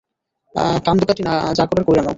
কান্দােকাটি 0.85 1.21
যা 1.57 1.63
করার 1.69 1.83
কইরা 1.87 2.01
নেও। 2.01 2.09